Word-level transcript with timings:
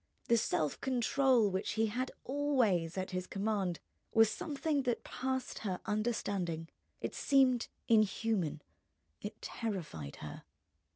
The 0.29 0.37
self 0.37 0.81
control 0.81 1.51
which 1.51 1.73
he 1.73 1.85
had 1.85 2.09
always 2.23 2.97
at 2.97 3.11
his 3.11 3.27
command 3.27 3.79
was 4.15 4.31
something 4.31 4.81
that 4.81 5.03
passed 5.03 5.59
her 5.59 5.79
understanding; 5.85 6.69
it 7.01 7.13
seemed 7.13 7.67
inhuman, 7.87 8.63
it 9.21 9.39
terrified 9.43 10.15
her. 10.15 10.43